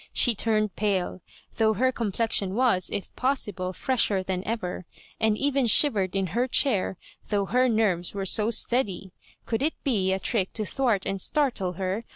She 0.13 0.33
turned 0.33 0.75
pale, 0.75 1.21
though 1.57 1.75
her 1.75 1.91
com 1.91 2.11
plexion 2.11 2.53
was, 2.53 2.89
if 2.91 3.15
possible, 3.15 3.71
fresher 3.71 4.23
than 4.23 4.43
ever, 4.47 4.87
and' 5.19 5.37
even 5.37 5.67
shivered 5.67 6.15
in 6.15 6.27
her 6.33 6.47
chair, 6.47 6.97
though 7.29 7.45
her 7.45 7.69
nerves 7.69 8.15
were 8.15 8.25
so 8.25 8.49
steady. 8.49 9.11
Could 9.45 9.61
it 9.61 9.75
be 9.83 10.11
a 10.11 10.17
trick 10.17 10.53
to 10.53 10.65
thwart 10.65 11.05
and 11.05 11.21
startle 11.21 11.73
her? 11.73 12.05